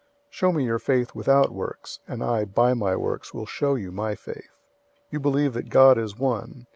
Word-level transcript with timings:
Show 0.31 0.51
me 0.51 0.65
your 0.65 0.79
faith 0.79 1.13
without 1.13 1.51
works, 1.53 1.99
and 2.07 2.23
I 2.23 2.43
by 2.43 2.73
my 2.73 2.95
works 2.95 3.35
will 3.35 3.45
show 3.45 3.75
you 3.75 3.91
my 3.91 4.15
faith. 4.15 4.45
002:019 5.09 5.11
You 5.11 5.19
believe 5.19 5.53
that 5.53 5.69
God 5.69 5.99
is 5.99 6.17
one. 6.17 6.65